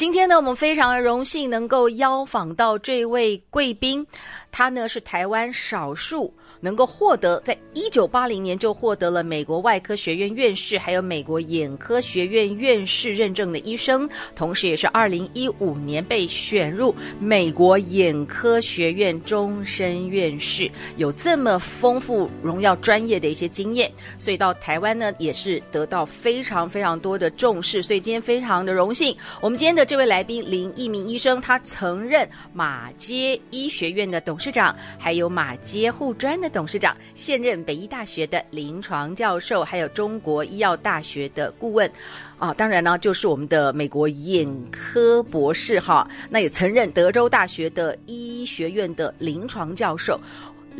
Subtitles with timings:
[0.00, 4.06] 今天呢，我们非常荣幸能够邀访到这位贵宾，
[4.50, 6.34] 他呢是台湾少数。
[6.60, 36.49] 能够获得在一九八零年就获得了美国外科学院院士，还有美国眼科学院院士认证的医生，同时也是二零一五年被选入美国眼科学院终身院士，有这么丰富荣耀专业的一些经验，所以到台湾呢也是得到非常非常多的重视，所以今天非常的荣幸，我们今天的这位来宾林逸民医生，他曾任马街医学院的董事长，还有马街护专的。
[36.52, 41.90] 董事长，现任北医大学的临床教授，还有中国医药大学的顾问，
[42.38, 46.08] 啊，当然呢，就是我们的美国眼科博士哈。
[46.28, 50.20] 那也曾任德州大学的医学院的临床教授，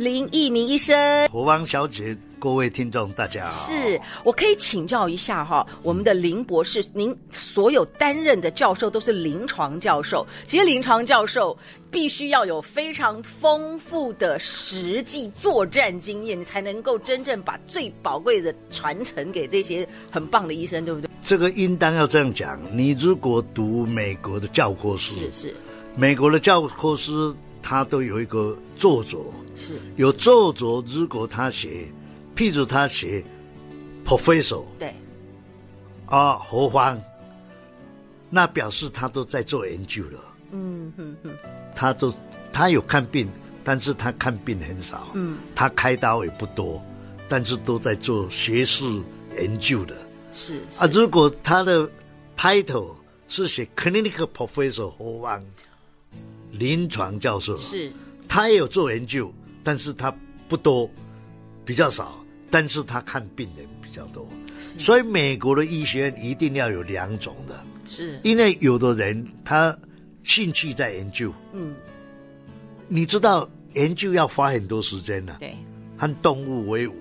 [0.00, 1.28] 林逸民医生。
[1.28, 3.50] 何王小姐，各位听众，大家好。
[3.70, 11.56] 是我可以请教一下哈，我们的林博士，您所有担任的教授都是临床教授，其实临床教授。
[11.90, 21.10] 必须要有非常丰富的实际作战经验，你才能够真正把最宝贵的传承给这些很棒的医生，对不对？
[21.24, 22.60] 这个应当要这样讲。
[22.72, 25.54] 你如果读美国的教科书，是是，
[25.96, 29.18] 美国的教科书，它都有一个作者，
[29.56, 30.82] 是有作者。
[30.88, 31.86] 如果他写，
[32.34, 33.22] 譬如他写
[34.04, 34.94] professor，对，
[36.06, 37.00] 啊，何方，
[38.28, 40.18] 那表示他都在做研究了。
[40.52, 41.30] 嗯哼哼，
[41.74, 42.12] 他都
[42.52, 43.28] 他有看病，
[43.62, 45.08] 但是他看病很少。
[45.14, 46.82] 嗯，他开刀也不多，
[47.28, 49.02] 但是都在做学术
[49.36, 49.94] 研究的。
[50.32, 51.88] 是，是啊，如果他的
[52.36, 52.88] title
[53.28, 55.44] 是写 clinical professor 何芳，
[56.60, 57.90] 临床教授，是，
[58.28, 59.34] 他也有做研究，
[59.64, 60.14] 但是他
[60.48, 60.88] 不多，
[61.64, 64.28] 比较少，但是他看病人比较多。
[64.78, 68.20] 所以美国的医学院一定要有两种的，是。
[68.22, 69.76] 因为有的人他。
[70.22, 71.74] 兴趣在研究，嗯，
[72.88, 75.56] 你知道研究要花很多时间呢、啊，对，
[75.96, 76.94] 和动物为伍，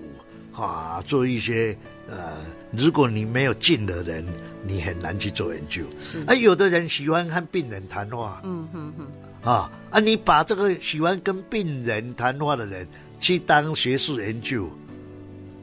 [0.54, 1.76] 啊，做一些
[2.08, 2.38] 呃，
[2.72, 4.24] 如果你没有劲的人，
[4.64, 5.82] 你很难去做研究。
[6.00, 9.06] 是，而、啊、有的人喜欢和病人谈话，嗯哼哼，
[9.42, 12.86] 啊啊，你把这个喜欢跟病人谈话的人
[13.18, 14.70] 去当学术研究，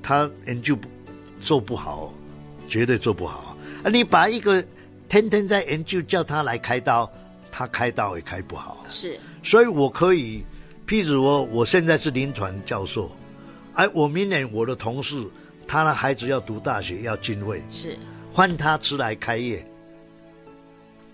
[0.01, 0.87] 他研究不
[1.41, 2.13] 做不好，
[2.67, 3.55] 绝对做不好。
[3.83, 4.63] 啊，你把一个
[5.07, 7.09] 天天在研究叫他来开刀。
[7.49, 10.45] 他开刀也开不好，是，所以我可以，
[10.85, 13.09] 譬如我我现在是临床教授，
[13.73, 15.25] 哎，我明年我的同事，
[15.67, 17.97] 他的孩子要读大学要进位，是，
[18.31, 19.65] 换他出来开业，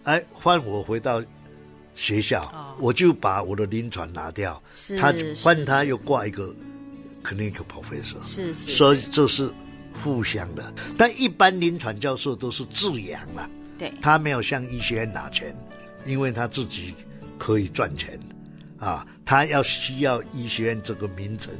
[0.03, 1.23] 哎，换我回到
[1.95, 6.53] 学校，哦，我就把我的临床拿掉，是，他换他又挂一个
[7.23, 9.49] clinical professor，是是，所以这是
[10.03, 15.55] 互相的，但一般临床教授都是自养了，对，他没有向医学院拿钱。
[16.05, 16.93] 因为他自己
[17.37, 18.19] 可以赚钱，
[18.77, 21.53] 啊，他要需要医学院这个名称，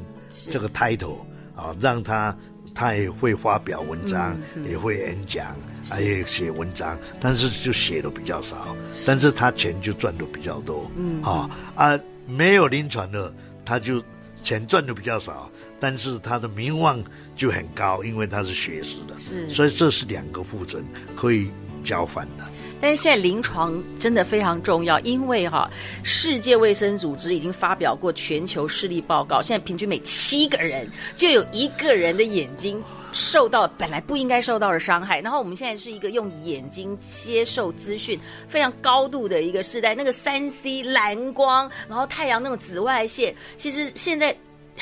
[0.49, 1.19] 这个 title
[1.55, 2.37] 啊，让他
[2.75, 5.55] 他也会发表文章，嗯、也会演讲，
[5.89, 13.33] 还有写文章，但是就写的比较少，但是他钱就赚的比较多，嗯，啊啊，没有临床的，
[13.65, 14.03] 他就
[14.43, 15.49] 钱赚的比较少，
[15.79, 17.03] 但是他的名望
[17.35, 20.83] 就很高，因为他是学士的，是，所以这是两个副诊
[21.15, 21.49] 可以
[21.83, 22.43] 交换的。
[22.81, 25.71] 但是现在临床真的非常重要，因为哈，
[26.03, 32.77] 世界卫生组织已经发表过全球视力报告，现在平均每七个人就有一个人的眼睛
[33.13, 35.21] 受到本来不应该受到的伤害。
[35.21, 44.35] 然后我们现在是一个用眼睛接受资讯非常高度的一个时代，那个三 C 蓝光，然后太阳那种紫外线，其实现在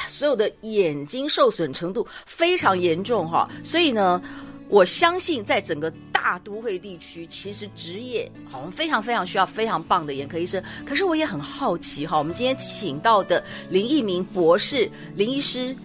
[0.07, 4.21] 所有的眼睛受损程度非常严重哈，所以呢。
[4.69, 10.63] 我相信，在整个大都会地区，其实职业好像非常非常需要非常棒的眼科医生。
[10.85, 15.75] 可是我也很好奇哈，我们今天请到的林逸民博士林医师，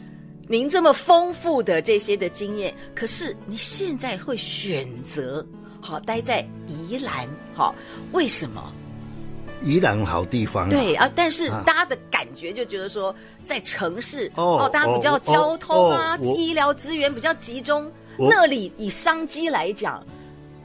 [0.49, 5.45] 您这么丰富的这些的经验，可是你现在会选择
[5.81, 7.75] 好待在宜兰，好，
[8.13, 8.73] 为什么？
[9.63, 10.71] 宜兰好地方啊。
[10.71, 13.15] 对啊，但是大家的感觉就觉得说，
[13.45, 17.91] 在城市哦，哦，大家比较交通啊，哦哦哦、医疗资源比较集中。
[18.19, 20.03] 那里以商机来讲，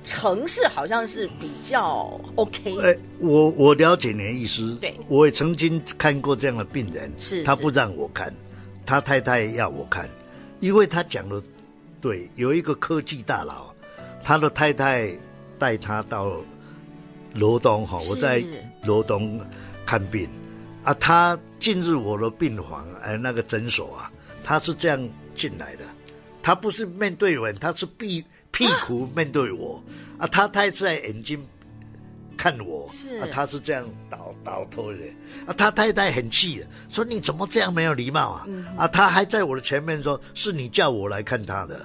[0.03, 2.77] 城市好像是比较 OK。
[2.81, 4.75] 哎，我我了解你的意思。
[4.79, 8.33] 对，我也曾经看过这样的病人，是他不让我看，
[8.91, 10.05] 他太太要我看，
[10.59, 11.41] 因为他讲的
[12.01, 12.29] 对。
[12.35, 13.73] 有一个科技大佬，
[14.21, 15.09] 他的太太
[15.57, 16.35] 带他到
[17.33, 18.43] 罗东哈，我在
[18.83, 19.39] 罗东
[19.85, 20.29] 看病
[20.83, 24.11] 啊，他进入我的病房哎，那个诊所啊，
[24.43, 25.85] 他是这样进来的，
[26.43, 28.21] 他不是面对人，他是屁。
[28.51, 29.81] 屁股面对我
[30.17, 31.41] 啊，他太太在眼睛
[32.35, 34.97] 看我，是啊，他是这样倒倒头的
[35.45, 38.45] 啊，他太太很气，说你怎么这样没有礼貌啊？
[38.47, 41.79] 嗯、啊，他还在我的前面说，是你叫我来看他的。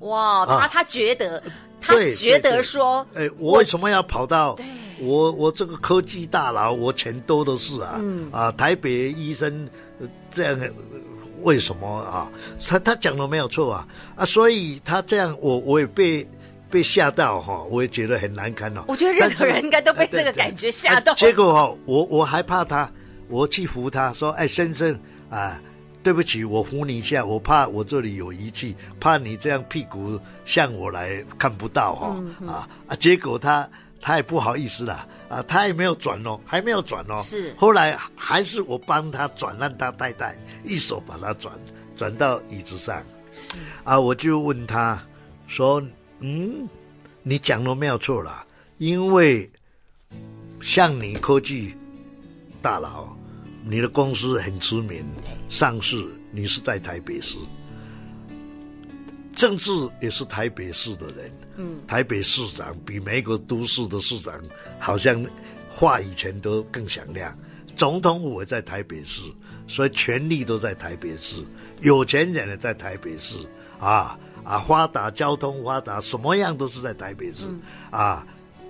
[0.00, 1.44] 哇，他他觉得，啊、
[1.80, 4.56] 他觉得说，哎，我为什么要跑到
[5.00, 9.68] 我我这个科技大佬，我钱多的是啊，嗯、啊，台北医生
[10.30, 10.60] 这样。
[11.42, 12.32] 为什么啊？
[12.66, 13.86] 他他讲的没有错啊
[14.16, 14.24] 啊！
[14.24, 16.26] 所以他这样，我我也被
[16.74, 18.82] 被吓到哈，我也觉得很难堪哦。
[18.88, 21.14] 我觉得任何人应该都被这个感觉吓到。
[21.14, 22.90] 结果哈，我我还怕他，
[23.28, 24.98] 我去扶他说：“哎，先生
[25.30, 25.60] 啊，
[26.02, 33.68] 对不起，我扶你一下，我怕我这里有仪器，怕你这样屁股向我来看不到哈啊啊！”结果他。
[34.06, 37.22] 他也不好意思了啊，他也没有转哦，还没有转哦。
[37.22, 41.54] 是，后来还是我帮他转，让他太太一手把他转
[41.96, 43.02] 转到椅子上。
[43.32, 45.02] 是啊，我就问他
[45.46, 45.82] 说
[46.26, 46.66] ：“嗯，
[47.22, 48.46] 你讲的没有错啦，
[48.78, 49.50] 因为
[50.58, 51.74] 像你科技
[52.62, 53.14] 大佬，
[53.62, 55.04] 你的公司很知名，
[55.50, 57.36] 上市，你是在台北市，
[59.34, 64.34] 政治也是台北市的人。”嗯，台北市长比每个都市的市长
[64.80, 65.22] 好像
[65.68, 67.36] 话语权都更响亮。
[67.76, 69.20] 总统府也在台北市，
[69.68, 71.44] 所以权力都在台北市，
[71.82, 73.36] 有钱人也在台北市
[73.78, 77.60] 啊啊，发达交通发达，什么样都是在台北市、嗯、
[77.90, 78.26] 啊。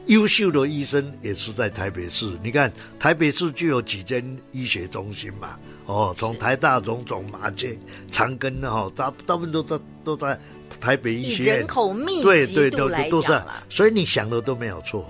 [0.07, 2.39] 优秀的医生也是在台北市。
[2.43, 4.23] 你看台北市就有几间
[4.53, 7.79] 医学中心嘛，哦，从台大、荣总、马街、
[8.11, 10.39] 长庚哈，大大部分都在都在。
[10.81, 15.09] 台北医学院人口密集度来讲，对对对，都是，所以你想的都没有错，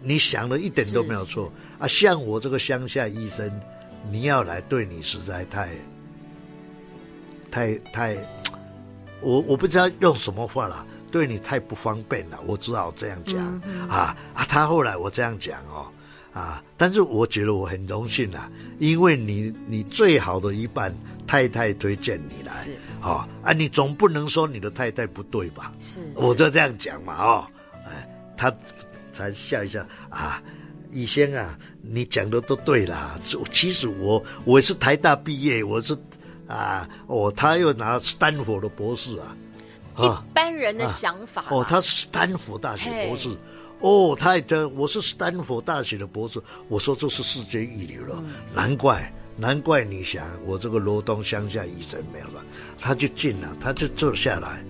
[0.00, 1.88] 你想的一点都没有错啊！
[1.88, 3.50] 像我这个乡下医生，
[4.10, 5.70] 你要来对你实在太、
[7.50, 8.16] 太、太，
[9.26, 14.44] 我我不知道用什么话了，对你太不方便了，我只好这样讲、嗯、啊啊！
[14.48, 15.86] 他后来我这样讲哦
[16.32, 20.94] 啊，但是我觉得我很荣幸啊，因为你你最好的一半。
[21.26, 22.70] 太太推荐你来，是
[23.02, 25.72] 哦啊，你总不能说你的太太不对吧？
[25.82, 27.44] 是，我就这样讲嘛，哦，
[27.84, 28.54] 哎，他
[29.12, 30.40] 才笑一笑啊，
[30.92, 33.18] 以前啊，你讲的都对啦。
[33.50, 35.98] 其实我我是台大毕业，我是
[36.46, 39.36] 啊，哦，他又拿斯坦福的博士啊，
[39.98, 43.36] 一般人的想法、啊、哦，他是斯坦福大学博士，
[43.80, 44.44] 哦，他也
[44.74, 49.12] 我是斯坦福大学的博士，我说这是世界一流了，嗯、难怪。
[49.38, 52.42] 难怪你想我这个罗东乡下医生没有了，
[52.80, 54.64] 他就进了，他就坐下来，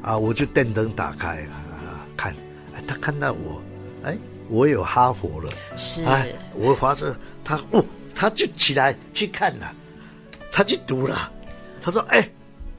[0.00, 2.34] 啊，我就电灯打开啊，看，
[2.74, 3.60] 哎，他看到我，
[4.02, 4.16] 哎，
[4.48, 7.14] 我有哈佛了，是，哎，我发现
[7.44, 7.84] 他哦，
[8.14, 9.70] 他就起来去看了，
[10.52, 11.30] 他去读了，
[11.82, 12.28] 他说，哎，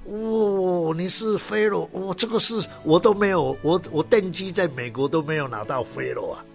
[0.05, 6.45] 哦，你是 Fellow，哦，这个是我都没有，我我电机在美国都没有拿到 Fellow 啊，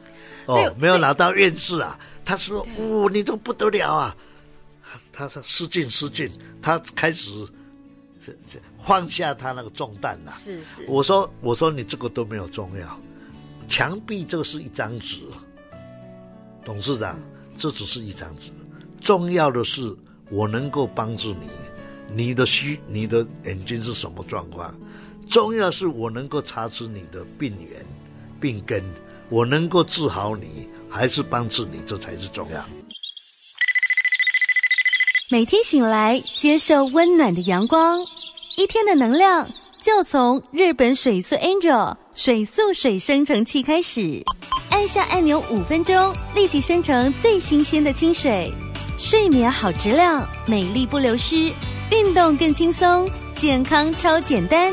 [0.47, 4.17] 哦，没有拿到院士啊，他说，哦，你这不得了啊。
[5.13, 7.31] 他说：“失敬失敬。”他开始
[8.83, 10.33] 放下他那个重担了。
[10.37, 10.85] 是是。
[10.89, 13.01] 我说：“我说你这个都没有重要，
[13.67, 15.21] 墙壁这是一张纸，
[16.65, 17.19] 董事长，
[17.57, 18.51] 这只是一张纸。
[19.01, 19.95] 重要的是
[20.31, 21.49] 我能够帮助你，
[22.11, 24.75] 你的需你的眼睛是什么状况？
[25.29, 27.85] 重要是我能够查出你的病源、
[28.41, 28.83] 病根，
[29.29, 32.65] 我能够治好你，还是帮助你，这才是重要。”
[35.29, 37.99] 每天醒来，接受温暖的阳光，
[38.57, 39.45] 一天的能量
[39.83, 44.23] 就从日本水素 Angel 水素水生成器开始。
[44.71, 48.53] 按下按钮，五分钟立即生成最新鲜的清水，
[48.99, 51.53] 睡眠好质量，美丽不流失，
[51.91, 54.73] 运动更轻松，健康超简单，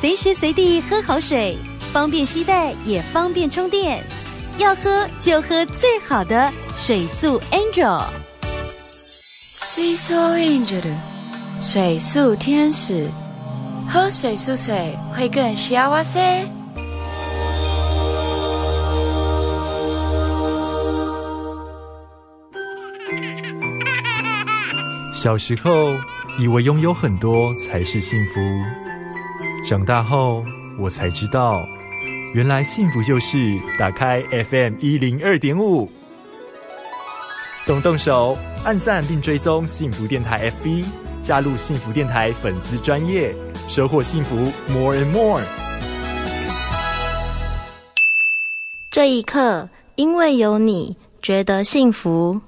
[0.00, 1.56] 随时随地喝好水，
[1.92, 4.02] 方便携带也方便充电，
[4.58, 8.02] 要喝就喝最好的水素 Angel。
[8.90, 10.82] 水素 Angel，
[11.60, 13.08] 水素天使，
[13.86, 16.55] 喝水素水会更幸せ。
[25.26, 25.92] 小时候
[26.38, 28.40] 以为拥有很多才是幸福，
[29.68, 30.40] 长大后
[30.78, 31.66] 我才知道，
[32.32, 35.90] 原来幸福就是打开 FM 一零二点五，
[37.66, 40.86] 动动手，按赞并追踪幸福电台 FB，
[41.24, 43.34] 加入幸福电台粉丝专业，
[43.68, 44.36] 收获幸福
[44.72, 45.42] More and More。
[48.92, 52.40] 这一刻，因为有你，觉得幸福。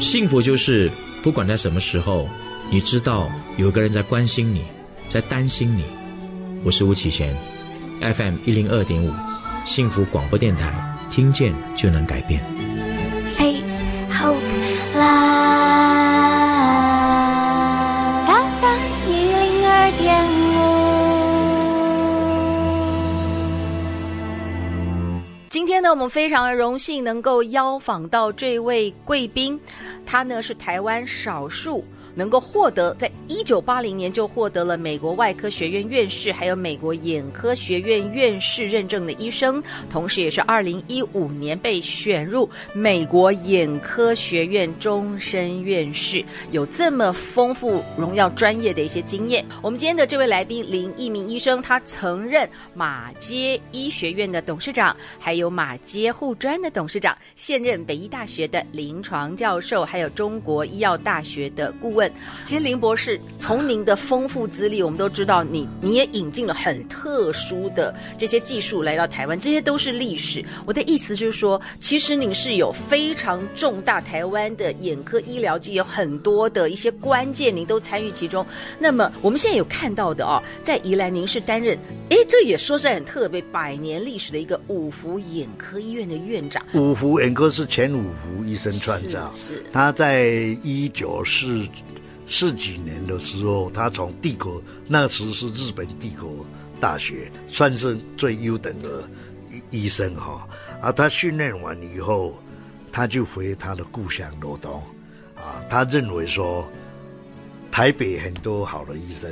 [0.00, 0.90] 幸福就是
[1.22, 2.26] 不管在什么时候，
[2.70, 4.62] 你知道有个人在关心你，
[5.08, 5.84] 在担心你。
[6.64, 7.36] 我是吴启贤
[8.00, 9.12] ，FM 一零二点五，
[9.66, 10.72] 幸福广播电台，
[11.10, 12.42] 听见就能改变。
[25.90, 29.58] 我们非常荣幸能够邀访到这位贵宾，
[30.06, 31.84] 他呢是台湾少数。
[32.20, 49.42] 能够获得在一九八零年就获得了美国外科学院院士，还有美国眼科学院院士认证的医生，同时也是二零一五年被选入美国眼科学院终身院士，有这么丰富荣耀专业的一些经验。
[49.62, 62.09] 我们今天的这位来宾林一鸣医生，他曾任马街医学院的董事长，还有马街护专的董事长，现任北医大学的临床教授，还有中国医药大学的顾问。
[62.44, 70.44] 其实林博士从您的丰富资历，我们都知道你你也引进了很特殊的这些技术来到台湾，这些都是历史。
[70.66, 78.44] 我的意思就是说，其实您是有非常重大台湾的眼科医疗界有很多的一些关键，您都参与其中。
[78.78, 86.64] 那么我们现在有看到的哦，在宜兰您是担任，哎，这也说是很特别，百年历史的一个五福眼科医院的院长。
[86.74, 90.26] 五福眼科是前五福医生创造，是，是他在
[90.62, 91.66] 一九四。
[92.32, 96.46] 四几年的时候，他从帝国，那时是日本帝国
[96.80, 99.02] 大学，算是最优等的
[99.50, 100.48] 医医生哈。
[100.80, 102.38] 啊，他训练完以后，
[102.92, 104.80] 他就回他的故乡罗东，
[105.34, 106.70] 啊，他认为说，
[107.72, 109.30] 台北很多好的医生，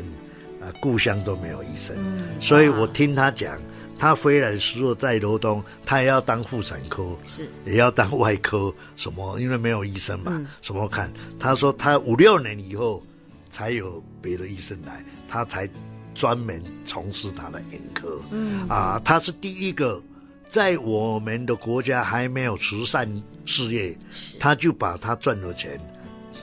[0.61, 3.57] 啊，故乡都没有医生，嗯、所以我听他讲。
[3.99, 9.41] 他回来的时候在罗东，他也要当妇产科，是也要当外科，什么？
[9.41, 11.13] 因为没有医生嘛，嗯、什么看？
[11.39, 13.03] 他说他五六年以后
[13.51, 15.69] 才有别的医生来，他才
[16.15, 18.21] 专门从事他的眼科。
[18.31, 20.01] 嗯啊，他是第一个
[20.47, 23.11] 在我们的国家还没有慈善
[23.47, 23.99] 事业，
[24.39, 25.79] 他就把他赚的钱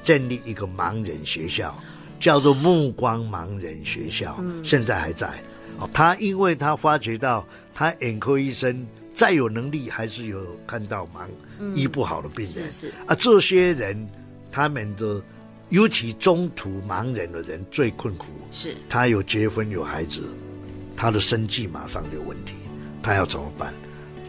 [0.03, 1.73] 建立一个盲人学校，
[2.19, 5.41] 叫做目光盲人学校，嗯、现在还在。
[5.93, 11.27] 他因为他发觉到，他眼科医生再有能力，还是有看到盲、
[11.59, 12.71] 嗯、医不好的病人。
[12.71, 14.07] 是是啊，这些人
[14.51, 15.21] 他们的，
[15.69, 18.27] 尤其中途盲人的人最困苦。
[18.51, 20.21] 是，他有结婚有孩子，
[20.95, 22.53] 他的生计马上有问题，
[23.01, 23.73] 他要怎么办？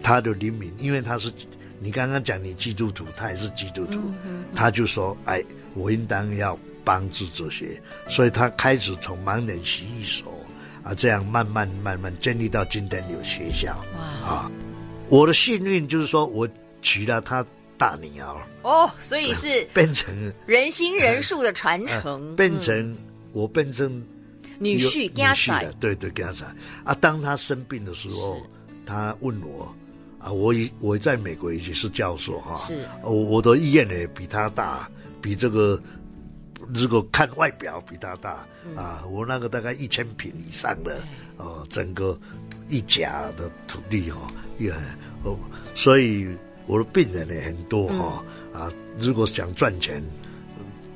[0.03, 1.33] 他的灵敏，因为他是
[1.81, 4.01] 你刚刚讲你基督徒，他也是基督徒，
[4.55, 5.43] 他就说：“哎，
[5.75, 10.33] 我应当要帮助这些。”所以他开始从盲人洗衣所。
[10.87, 13.77] 啊，这样慢慢慢慢建立到今天有学校。
[13.97, 14.29] 哇！
[14.29, 14.51] 啊，
[15.09, 16.49] 我的幸运就是说我
[16.81, 17.45] 娶了他
[17.77, 18.37] 大女儿。
[18.63, 22.97] 哦，所以是变成人心人数的传承，变成
[23.33, 24.01] 我变成
[24.61, 26.45] 女婿家婿对对家婿
[26.85, 28.41] 啊，当他生病的时候，
[28.87, 29.75] 他问我
[30.21, 34.89] 啊，我我在美国也是教授哈，是，我我的医院呢比他大，
[35.21, 35.83] 比这个。
[36.75, 40.99] 如果看外表比他大，嗯、啊，我那个大概一千平以上的，
[41.37, 42.19] 哦、呃，整个
[42.69, 44.17] 一甲的土地哦，
[44.59, 44.83] 也很
[45.23, 45.39] 哦，
[45.75, 46.27] 所以
[46.67, 50.03] 我的病人也很多哈，嗯、啊，如果想赚钱，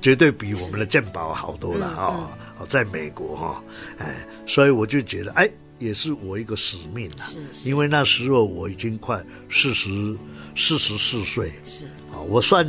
[0.03, 3.63] 绝对比我们的健保好多了啊，哦嗯、在美国哈，
[3.99, 5.49] 哎，所以我就觉得哎，
[5.79, 7.69] 也是我一个使命啊，是是。
[7.69, 10.17] 因为那时候我已经快四十
[10.57, 11.87] 四十四岁，是。
[12.13, 12.67] 啊，我算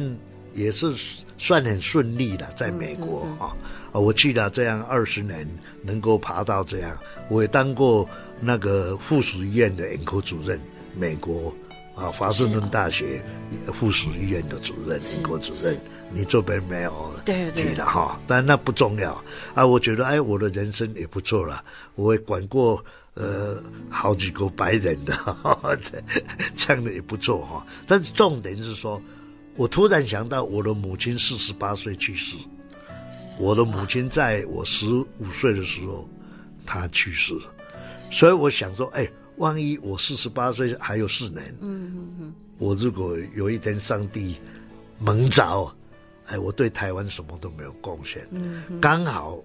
[0.53, 0.93] 也是。
[1.41, 3.57] 算很顺利的，在美国啊，啊、
[3.93, 5.47] 嗯，我去了这样二十年，
[5.81, 6.95] 能够爬到这样，
[7.29, 8.07] 我也当过
[8.39, 10.59] 那个附属医院的眼科主任，
[10.95, 11.51] 美国
[11.95, 13.19] 啊，华盛顿大学
[13.73, 15.75] 附属医院的主任，眼科主任，
[16.13, 17.11] 你这边没有
[17.55, 19.19] 提了哈，但那不重要
[19.55, 21.63] 啊，我觉得哎，我的人生也不错了，
[21.95, 23.57] 我也管过呃
[23.89, 25.17] 好几个白人的，
[25.81, 25.99] 这
[26.55, 29.01] 这样的也不错哈，但是重点是说。
[29.55, 32.35] 我突然想到，我的母亲四十八岁去世。
[33.37, 36.07] 我的母亲在我十五岁的时候，
[36.65, 37.33] 她去世。
[38.11, 44.35] 所以我想说，哎，万一我四十八岁还有四年，嗯嗯嗯，我如果有一天上帝
[44.99, 45.73] 蒙召，
[46.27, 48.27] 哎，我对台湾什么都没有贡献。
[48.31, 49.41] 嗯，刚好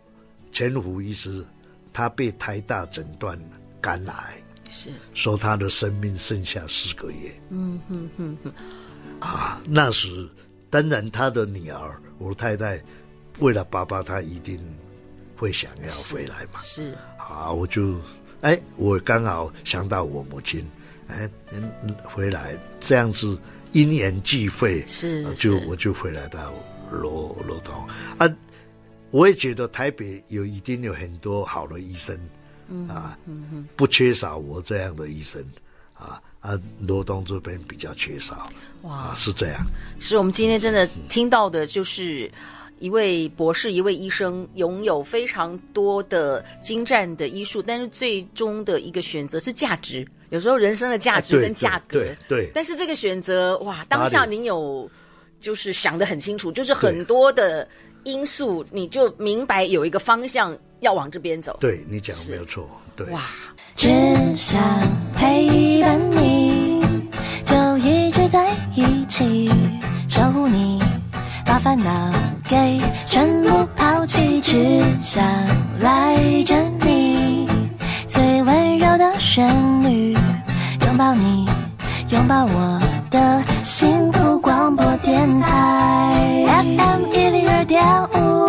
[0.53, 1.45] 钱湖医师
[1.93, 3.39] 他被台大诊断
[3.81, 7.41] 肝癌，是说他的生命剩下四个月。
[7.51, 8.53] 嗯哼哼哼，
[9.21, 10.29] 啊，那时
[10.71, 12.81] 当然他的女儿我太太
[13.39, 14.59] 为了爸爸，他一定
[15.37, 16.61] 会想要回来嘛。
[16.61, 17.97] 是啊，我就
[18.41, 20.65] 哎，我刚好想到我母亲，
[21.09, 21.29] 哎，
[22.05, 23.39] 回来这样子
[23.73, 26.53] 因缘际会，是，啊、就我就回来到
[26.91, 27.75] 罗罗东
[28.19, 28.29] 啊。
[29.11, 32.19] 我也觉得台北有一定有很多好的医生，
[32.69, 35.43] 嗯、啊，嗯、不缺少我这样的医生，
[35.95, 38.49] 啊啊，罗东这边比较缺少，
[38.83, 39.67] 哇，啊、是这样。
[39.99, 42.31] 是我们今天真的听到的，就是
[42.79, 50.07] 一位博士，一位医生，拥有非常多的精湛的医术，但是最终的一个选择是价值。
[50.31, 52.51] 有时候人生的价值跟价格，对对。
[52.55, 54.89] 但是这个选择，哇，当下您有
[55.41, 57.69] 就是想得很清楚，就是很多的。
[58.05, 61.59] 因素，你就明白有一个方向要往这边走。
[61.61, 62.65] 对，你讲没有错。
[62.95, 63.21] 对，哇，
[63.75, 63.89] 只
[64.37, 64.57] 想
[65.13, 66.26] 陪伴你，
[72.49, 75.25] 给全部抛弃，只想
[75.81, 77.49] 赖着你，
[78.09, 79.49] 最温柔的旋
[79.83, 81.45] 律，拥抱你，
[82.11, 88.47] 拥抱我的幸福广播电台 FM 一零二点五。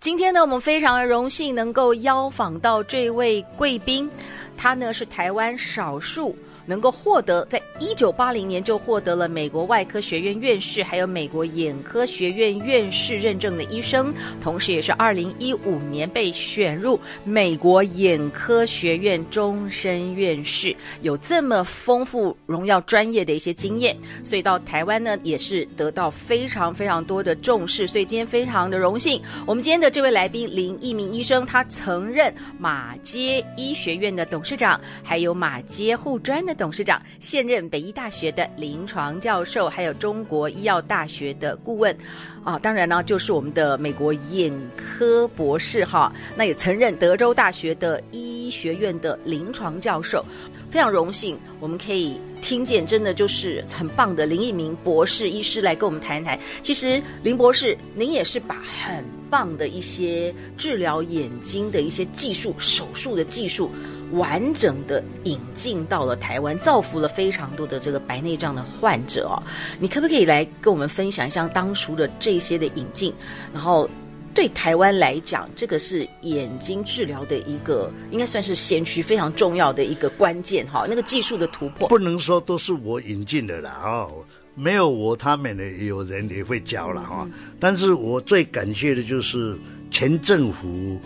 [0.00, 4.08] 今天呢，我们非常荣幸能够邀访到这位贵宾，
[4.56, 6.36] 他呢是台湾少数。
[6.66, 36.55] 能够获得在一九八零年就获得了美国外科学院院士，还有美国眼科学院院士认证的医生，同时也是二零一五年被选入美国眼科学院终身院士，有这么丰富荣耀专业的一些经验，所以到台湾呢也是得到非常非常多的重视，所以今天非常的荣幸，我们今天的这位来宾林奕明医生，他曾任马街医学院的董事长，还有马街护专的。
[36.56, 41.96] 董事长，现任北医大学的临床教授，还有中国医药大学的顾问，
[42.42, 46.12] 啊，当然呢，就是我们的美国眼科博士哈。
[46.34, 50.24] 那也曾任德州大学的医学院的临床教授，
[50.70, 56.38] 非常荣幸，我们可以听见，真的就是很棒的林一鸣博士医师来跟我们谈一谈。
[56.62, 63.70] 其实林博士，您也是把很棒的一些治疗眼睛的一些技术、手术的技术。
[64.12, 69.42] 完整的引进到了台湾，造福了非常多的这个白内障的患者哦。
[69.80, 73.12] 你可不可以来跟我们分享一下当初的这些的引进？
[73.52, 73.88] 然后
[74.32, 80.86] 对台湾来讲，这个是眼睛治疗的一个，应该算是先驱非常重要的一个关键哈。
[80.88, 87.28] 那个技术的突破，不能说都是我引进的啦哦，没有我，他们呢有人也会教了哈。
[87.58, 89.56] 但是我最感谢的就是
[89.90, 91.00] 前政府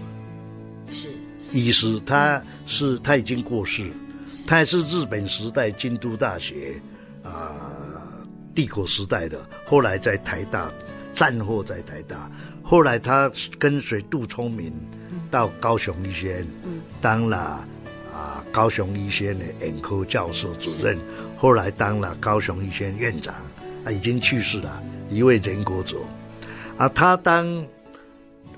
[0.92, 1.08] 是。
[1.52, 3.90] 医师，他是他已经过世，
[4.46, 6.80] 他也是日本时代京都大学
[7.24, 7.58] 啊、
[7.94, 10.70] 呃，帝国时代的，后来在台大，
[11.12, 12.30] 战后在台大，
[12.62, 13.28] 后来他
[13.58, 14.72] 跟随杜聪明
[15.32, 16.46] 到高雄医学院，
[17.00, 20.96] 当了啊、呃、高雄医学院的眼科教授主任，
[21.36, 23.34] 后来当了高雄医学院院长，
[23.84, 24.80] 啊已经去世了，
[25.10, 26.06] 一位仁国佐，
[26.78, 27.66] 啊他当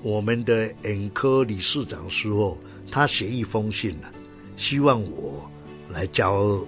[0.03, 2.55] 我们的眼科理事长时候。
[2.91, 4.11] 他写一封信了，
[4.55, 5.49] 希望我
[5.89, 6.59] 来教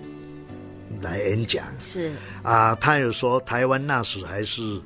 [1.04, 1.68] 来演讲。
[1.80, 4.82] 是啊，他有说台湾那时还是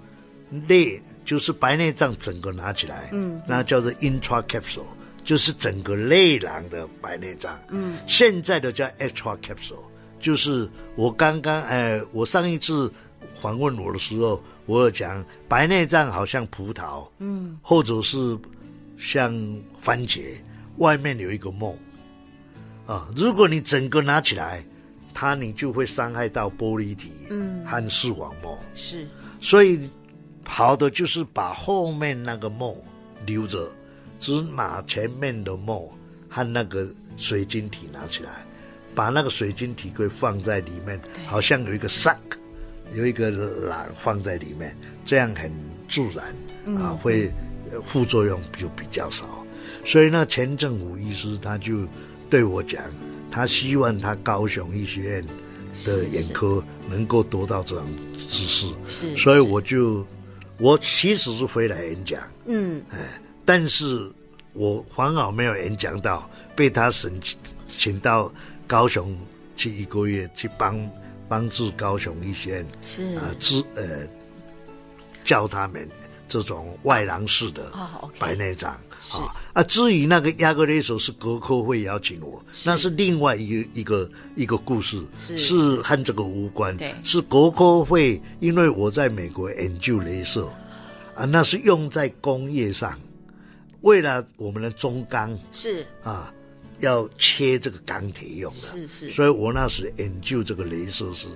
[0.67, 4.81] 内，就是白内障整个拿起来，嗯，那叫做 intracapsule，
[5.23, 7.57] 就是整个内囊的白内障。
[7.69, 9.85] 嗯，现在的叫 extracapsule，
[10.19, 12.91] 就是我刚刚哎，我上一次
[13.41, 18.37] 访问我的时候，我有讲白内障好像葡萄，嗯，或者是
[18.97, 19.33] 像
[19.79, 20.21] 番茄。
[20.77, 21.75] 外面有一个梦，
[22.85, 24.63] 啊，如果你整个拿起来，
[25.13, 28.57] 它你就会伤害到玻璃体，嗯，和视网膜。
[28.75, 29.05] 是，
[29.41, 29.89] 所以
[30.47, 32.73] 好的就是把后面那个梦
[33.25, 33.69] 留着，
[34.21, 35.85] 只把前面的梦
[36.29, 38.45] 和那个水晶体拿起来，
[38.95, 40.97] 把那个水晶体会放在里面，
[41.27, 42.15] 好像有一个 sack，
[42.93, 44.75] 有一个篮放在里面，
[45.05, 45.51] 这样很
[45.87, 46.25] 自然，
[46.77, 47.31] 啊，嗯、会
[47.87, 49.45] 副作用就比较少。
[49.85, 51.85] 所以那前政府医师他就
[52.29, 52.83] 对我讲，
[53.31, 55.25] 他希望他高雄医学院
[55.85, 57.85] 的眼科能够得到这种
[58.29, 58.67] 知识。
[58.87, 60.05] 是，所以我就
[60.57, 64.11] 我其实是回来演讲，嗯，哎，但是
[64.53, 67.13] 我刚好没有演讲到，被他申
[67.65, 68.31] 请到
[68.67, 69.15] 高雄
[69.55, 70.77] 去一个月去帮
[71.29, 74.07] 帮助高雄一些，是啊，知呃
[75.23, 75.87] 教他们。
[76.31, 77.71] 这种外廊式的
[78.19, 78.79] 白内障
[79.11, 79.63] 啊啊。
[79.63, 86.77] 至于那个亚格雷索是国科会邀请我，那是另外一个一个一个故事，是，是和这个无关。
[86.77, 90.47] 对，是国科会，因为我在美国研究镭射
[91.15, 92.93] 啊，那是用在工业上，
[93.81, 96.31] 为了我们的中钢是啊。
[96.79, 101.27] 要切这个钢铁用的，是是，所以我那时研究这个镭射是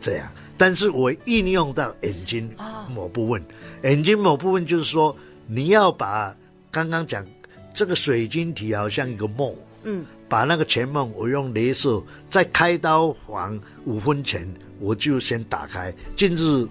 [0.00, 2.50] 这样，但是我应用到眼睛
[2.94, 3.42] 某部分，
[3.84, 6.36] 眼睛某部分就是说，你要把
[6.70, 7.24] 刚刚讲
[7.72, 14.46] 这个水晶体好像一个梦，嗯，把那个前梦我用镭射在开刀房五分前
[14.80, 16.68] 我就先打开，进入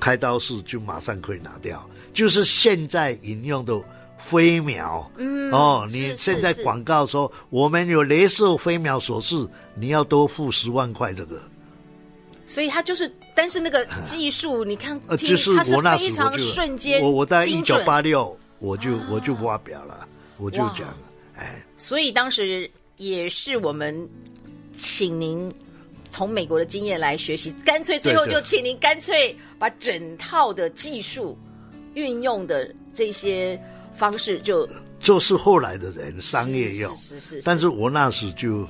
[0.00, 3.80] 开刀室就马上可以拿掉，就是现在引用的。
[4.20, 11.40] 飞秒，嗯，哦，你现在广告说我们有镭射飞秒手术，你要多付十万块这个。
[12.46, 20.06] 所以他就是，但是那个技术，你看，呃，就是我那时候就瞬间，我我在一九八六，我就我就发表了，
[20.36, 20.98] 我就讲了，
[21.36, 21.64] 哎。
[21.76, 24.08] 所以当时也是我们
[24.76, 25.50] 请您
[26.10, 31.38] 从美国的经验来学习，干脆最后就请您干脆把整套的技术
[31.94, 33.60] 运用的这些。
[33.96, 38.66] 方式就就是后来的人商业用，是是，是，是，但是我那时就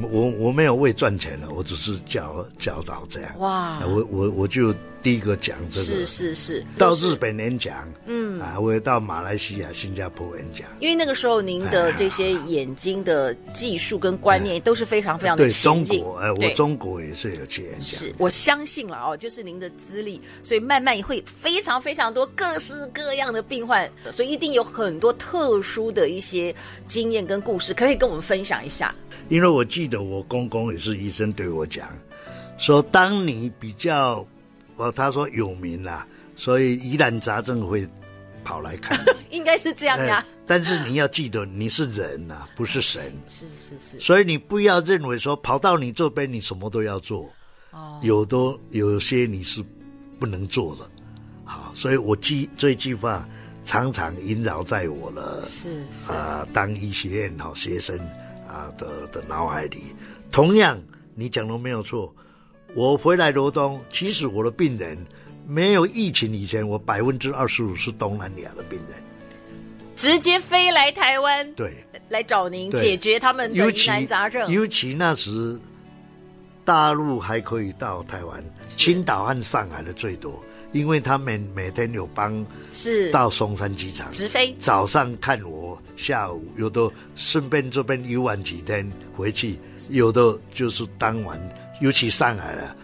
[0.00, 3.38] 我我没有为赚钱了，我只是教教导这样。
[3.38, 4.74] 哇，我我我就。
[5.04, 10.66] 第一个讲这个是是是，到日本演讲，嗯啊，我也到马来西亚、新加坡演讲。
[10.80, 15.44] 因为那个时候您的这些眼睛的技术跟观念都是非常非常的。
[15.44, 18.00] 对中国，哎，我中国也是有去演讲。
[18.00, 26.54] 是我相信了哦，就是您的资历，所以慢慢会非常非常多各式各样的病患，所以一定有很多特殊的一些
[26.86, 28.94] 经验跟故事，可以跟我们分享一下。
[29.28, 31.86] 因为我记得我公公也是医生对我讲，
[32.56, 34.26] 说当你比较。
[34.76, 36.06] 哦，他说有名啦，
[36.36, 37.88] 所以疑难杂症会
[38.42, 38.98] 跑来看，
[39.30, 40.34] 应该是这样呀、啊呃。
[40.46, 43.12] 但是你要记得，你是人呐、啊，不是神。
[43.26, 44.00] 是是是。
[44.00, 47.30] 所以你不要认为说跑到你这边，你什么都要做。
[47.70, 47.98] 哦。
[48.02, 48.36] 有的
[48.70, 49.64] 有些你是
[50.18, 50.90] 不能做的。
[51.44, 53.28] 好，所以我记这句话
[53.64, 57.98] 常常萦绕在我的是啊、呃，当医学院好学生
[58.48, 59.94] 啊的的脑海里。
[60.32, 60.78] 同样，
[61.14, 62.14] 你讲的没有错。
[62.74, 64.98] 我回来罗东，其实我的病人
[65.46, 68.98] 没有疫情以前，我百分之二十五是东南亚的病人，
[69.94, 71.72] 直接飞来台湾，对，
[72.08, 74.50] 来找您解决他们的疑难杂症。
[74.50, 75.56] 尤其那时
[76.64, 78.42] 大陆还可以到台湾，
[78.76, 83.08] 青岛和上海的最多，因为他们每天有帮是。
[83.12, 89.56] 到松山机场直飞，早上看我，下午有的顺便这边游玩几天回去，
[89.90, 91.40] 有的就是当晚。
[91.80, 92.76] 尤其上海了，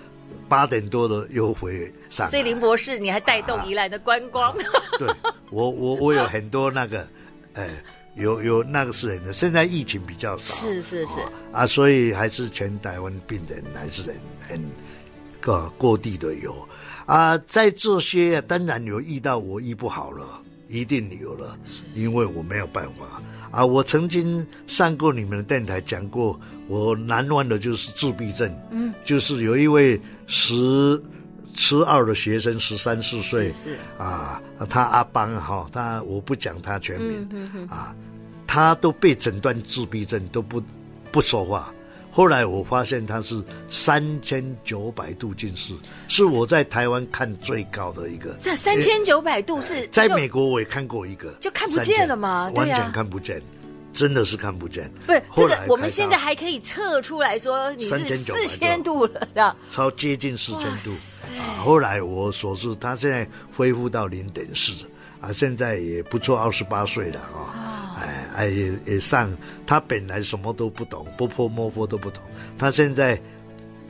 [0.49, 2.31] 八点多的又回上海。
[2.31, 4.51] 所以林博士，你还带动宜兰的观光？
[4.53, 4.57] 啊、
[4.99, 5.09] 对，
[5.51, 7.07] 我我我有很多那个，
[7.55, 7.69] 哎，
[8.17, 9.33] 有有那个是人的。
[9.33, 14.17] 现在疫情比较少，是是是、哦、啊，所以还是全台湾病人还是人
[14.49, 14.63] 很
[15.41, 16.55] 各各地的有
[17.07, 17.39] 啊。
[17.47, 21.57] 在这些当然有遇到我医不好了，一定有了，
[21.95, 23.23] 因为我没有办法。
[23.51, 28.51] 啊，我曾经上过你们的电台讲过，我难忘的就是自闭症。
[28.71, 31.03] 嗯，就是有一位十
[31.55, 33.77] 十二的学生，十三四岁，是，是。
[33.99, 37.95] 啊，他阿邦哈，他我不讲他全名，嗯、啊，
[38.47, 40.63] 他都被诊断自闭症，都不
[41.11, 41.75] 不说话。
[42.13, 45.73] 后来我发现他是三千九百度近视，
[46.09, 48.37] 是我在台湾看最高的一个。
[48.43, 52.51] 这三千九百度是在美国我也看过一个，就看不见了吗？
[52.57, 53.41] 完全看不见，
[53.93, 54.91] 真的是看不见。
[55.07, 60.91] 不是，后来我们现在还可以测出来说你是四千度了，超接近四千度
[61.39, 61.63] 啊。
[61.65, 64.73] 后来我所知，他现在恢复到零点四
[65.21, 67.70] 啊，现在也不错，二十八岁了啊。
[68.01, 69.37] 哎哎也也上，
[69.67, 72.23] 他本来什么都不懂，不破摸破都不懂，
[72.59, 73.21] 他现在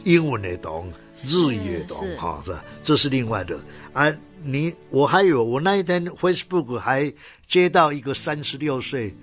[0.04, 2.64] 英文也懂，日语也懂，哈，是吧？
[2.82, 3.58] 这是另外的。
[3.92, 7.12] 啊，你我还有，我那一天 Facebook 还
[7.46, 9.14] 接到一个三十六岁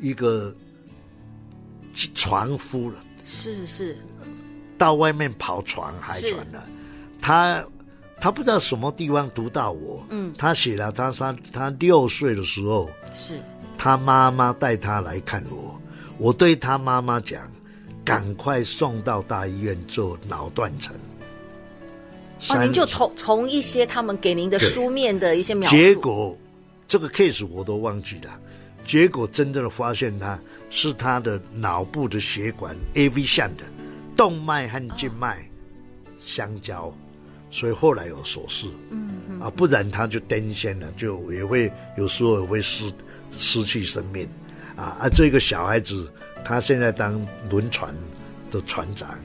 [0.00, 0.54] 一个
[2.14, 3.96] 船夫了，是是，
[4.76, 6.66] 到外面跑船海船了，
[7.20, 7.64] 他
[8.24, 13.38] 他不知道什么地方读到我，嗯，他写了他他他六岁的时候是。
[13.76, 15.78] 他妈妈带他来看我，
[16.16, 17.42] 我对他妈妈讲
[18.02, 20.96] ：“赶快送到大医院做脑断层。”
[22.48, 26.34] 哦，您就从从一些他们给您的书面的一些描述，结果
[26.88, 28.40] 这个 case 我都忘记了。
[28.86, 33.64] 结果真正的发现，他是他的脑部的血管 AV 线的
[34.16, 35.46] 动脉和静脉
[36.24, 36.90] 相交，
[37.54, 38.68] 所以后来有手术。
[38.90, 42.92] 嗯嗯啊，不然他就癫痫了，就也会有时候也会失
[43.38, 44.26] 失去生命。
[44.74, 46.10] 啊啊，这个小孩子
[46.44, 47.94] 他现在当轮船
[48.50, 49.16] 的船长，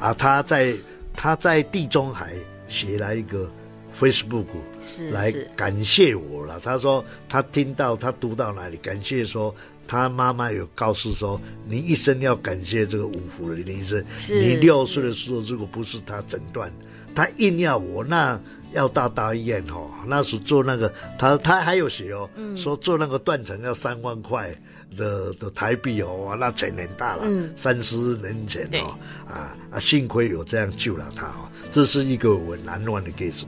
[0.00, 0.74] 啊，他在
[1.14, 2.32] 他在地中海
[2.68, 3.48] 写了一个
[3.96, 4.46] Facebook
[4.80, 6.58] 是来感谢我了。
[6.58, 9.54] 他说他听到他读到哪里，感谢说。
[9.90, 14.04] 他妈妈有告诉说，你一生要感谢这个五福的林医生。
[14.12, 16.70] 是你六岁的时候，如果不是他诊断，
[17.18, 18.40] 他硬要我，那
[18.72, 19.90] 要到大医院哦。
[20.06, 24.54] 那时做那个，他他还有写哦，嗯、说做那个断层要三万块
[24.96, 27.24] 的的台币哦，那钱很大了，
[27.56, 28.94] 三十、嗯、年前哦，
[29.26, 33.42] 啊啊，幸亏有这样救了他哦，这是一个我难忘的 case。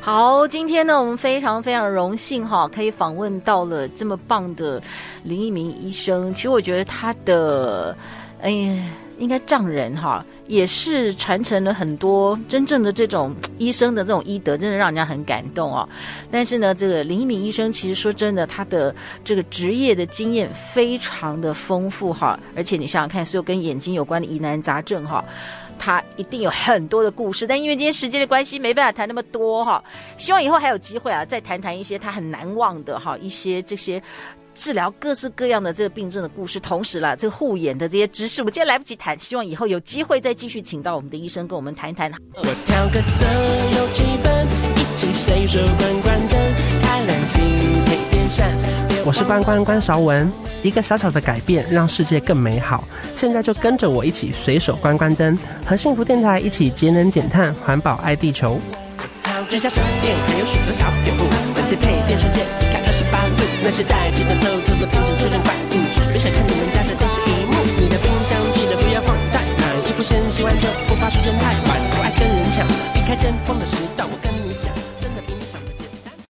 [0.00, 4.82] 好，今天呢，我们非常非常荣幸哈，可以访问到了这么棒的
[5.22, 6.34] 林一鸣医生。
[6.34, 7.96] 其实我觉得他的，
[8.40, 8.84] 哎呀，
[9.18, 15.88] 应该丈人哈，也是传承了很多真正的这种医生的这种医德，真的让人家很感动哦。
[16.30, 25.24] 但是呢，这个林一鸣医生其实说真的，他的这个职业的经验非常的丰富哈，而且你想想看，所有跟眼睛有关的疑难杂症哈。
[25.78, 29.82] 他一定有很多的故事，但因为今天时间的关系，没办法谈那么多哈。
[30.18, 34.02] 希望以后还有机会啊，再谈谈一些他很难忘的哈，一些这些
[34.54, 36.58] 治疗各式各样的这个病症的故事。
[36.58, 42.10] 同时啦，这个护眼的这些知识，我今天来不及谈，希望以后有机会再继续请到我们的医生跟我们谈一谈。
[42.34, 43.26] 我调个色，
[43.78, 46.38] 有气氛，一起随手关关灯，
[46.82, 47.38] 开冷气
[47.84, 48.85] 配电扇。
[49.06, 50.28] 我是关关关韶文，
[50.64, 52.82] 一个小小的改变让世界更美好。
[53.14, 58.58] 现在就跟着我一起随手关关灯，和幸福电台一起节能减碳，环保爱地球。
[59.60, 59.70] 家
[60.02, 61.22] 店还有许多小店铺，
[61.76, 63.22] 配电一二十八，
[63.62, 64.26] 那些带的，
[66.18, 67.54] 想看你们家的电视荧幕。
[67.78, 71.80] 你的冰箱记得不要放太满，衣服先洗完就不怕时间太晚。
[71.94, 73.14] 不爱跟人抢，避开
[73.56, 73.76] 的时。